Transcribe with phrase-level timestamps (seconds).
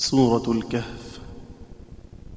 [0.00, 1.10] سورة الكهف.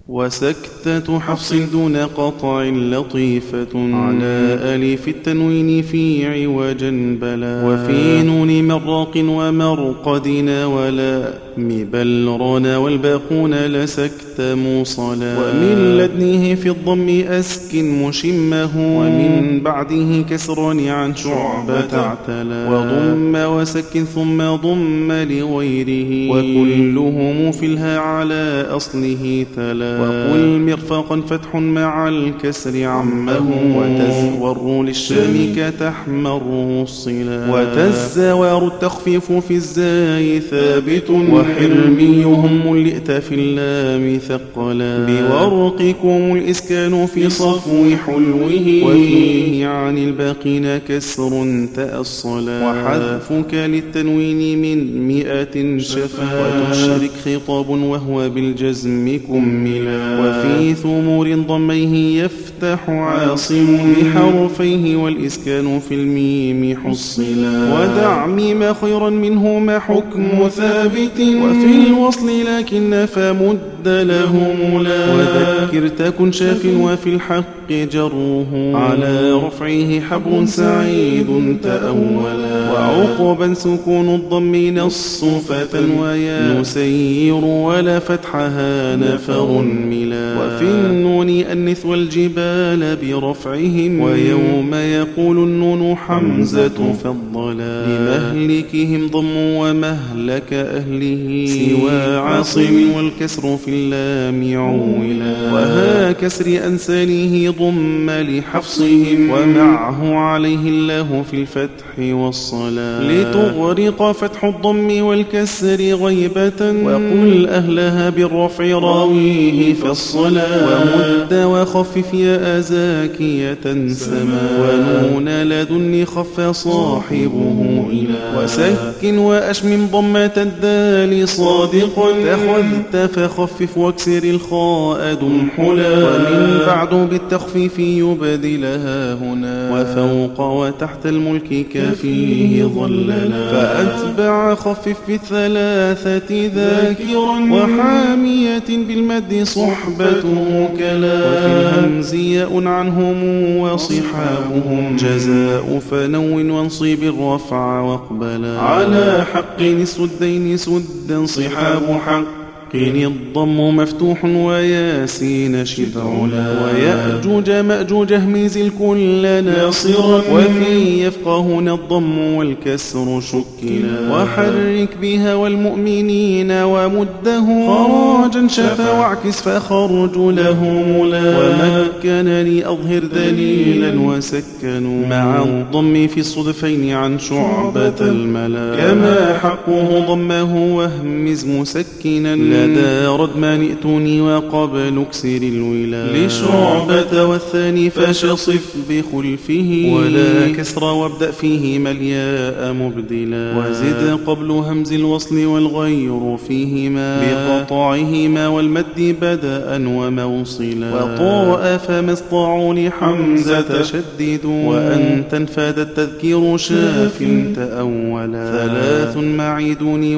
[0.08, 7.66] وسكتة حفص دون قطع لطيفة على ألف التنوين في عوجا بلا.
[7.66, 11.34] وفي نون مرق ومرقدنا ولا.
[11.58, 15.38] مبلرون والباقون لسكت موصلا.
[15.38, 18.70] ومن لدنه في الضم أسكن مشمه.
[18.78, 21.98] ومن بعده كسر عن شعبة.
[21.98, 26.32] اعتلا وضم وسكن ثم ضم لغيره.
[26.32, 30.02] وكلهم في الها على أصله تلا.
[30.02, 33.48] وقل مرفقا فتح مع الكسر عمه.
[33.78, 41.10] وتزور للشام كتحمره الصلا وتزوار التخفيف في الزاي ثابت.
[41.10, 45.06] وحرميهم ملئت في اللام ثقلا.
[45.06, 48.54] بورقكم الإسكان في صفو حلوة.
[48.86, 52.70] وفيه عن الباقين كسر تأصلا.
[52.70, 56.24] وحذفك للتنوين من مئة شفا.
[56.42, 60.20] وتشرك خطاب وهو بالجزم كملا.
[60.22, 63.94] وفي ثمور ضميه يفتح عاصم.
[63.94, 67.74] بحرفيه والإسكان في الميم حصلا.
[67.74, 71.20] ودع ميم خيرا منهما حكم ثابت.
[71.20, 80.46] وفي الوصل لكن فمد له ملا وذكر تكن شاف وفي الحق جره على رفعه حبر
[80.46, 82.72] سعيد تأولا.
[82.74, 90.36] وعقبا سكون الضم نص فتى ويا نسير ولا فتحها نفر ملا.
[90.40, 94.00] وفي النون أنث والجبال برفعهم.
[94.00, 97.86] ويوم يقول النون حمزة فضلا.
[97.88, 101.46] لمهلكهم ضم ومهلك أهله.
[101.48, 111.38] سوى عاصم والكسر في اللام عولا وها كسر أنسانه ضم لحفصهم ومعه عليه الله في
[111.42, 113.02] الفتح والصلاة.
[113.02, 124.50] لتغرق فتح الضم والكسر غيبة وقل أهلها بالرفع راويه فالصلاة ومد وخفف يا أزاكية سما.
[124.60, 128.44] ونون لدن خف صاحبه إلى.
[128.44, 132.12] وسكن وأشمم ضمة الدال صادقا.
[132.12, 139.72] تخذت فخفف واكسر الخاء دمحلا ومن بعد بالتخفيف يبدلها هنا.
[139.74, 143.30] وفوق وتحت الملك كفيه ظللا.
[143.52, 147.40] فأتبع خفف في الثلاثة ذاكرا.
[147.52, 151.14] وحامية بالمد صحبته كلا.
[151.14, 153.24] وفي الهمز ياء عنهم
[153.58, 154.96] وصحابهم.
[154.96, 162.43] جزاء فنون وانصب الرفع واقبلا على حق السدين سدا صحاب حق.
[162.74, 174.12] قيل الضم مفتوح وياسين شبعلا ويأجوج مأجوج اهمز الكل ناصرا وفي يفقهون الضم والكسر شكلا
[174.12, 185.08] وحرك بها والمؤمنين ومده خراجا شفا واعكس فخرج له ملا ومكن لي أظهر دليلا وسكنوا
[185.08, 194.22] مع الضم في الصدفين عن شعبة الملا كما حقه ضمه واهمز مسكنا لدى ردمان ائتوني
[194.22, 199.92] وقبل اكسر الولا لشعبة والثاني فشصف بخلفه.
[199.96, 203.58] ولا كسر وابدأ فيه ملياء مبدلا.
[203.58, 207.22] وزد قبل همز الوصل والغير فيهما.
[207.22, 210.96] بقطعهما والمد بدأ وموصلا.
[210.96, 217.24] وطاء فما استطاعوا لحمزة شددوا وأن تنفاد التذكير شاف
[217.56, 218.52] تأولا.
[218.52, 220.16] ثلاث معيدوني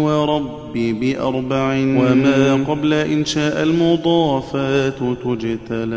[0.75, 1.73] وربي بأربع.
[1.73, 5.95] وما قبل إنشاء المضافات تجتلى.